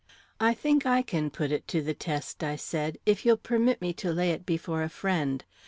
"I 0.39 0.55
think 0.55 0.83
I 0.87 1.03
can 1.03 1.29
put 1.29 1.51
it 1.51 1.67
to 1.67 1.79
the 1.79 1.93
test," 1.93 2.43
I 2.43 2.55
said, 2.55 2.97
"if 3.05 3.23
you'll 3.23 3.37
permit 3.37 3.81
me 3.83 3.93
to 4.01 4.11
lay 4.11 4.31
it 4.31 4.47
before 4.47 4.81
a 4.81 4.89
friend. 4.89 5.45